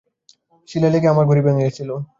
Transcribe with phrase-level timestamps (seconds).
[0.69, 1.89] শিলায় লেগে আমার ঘড়ি ভেঙে গেছিল।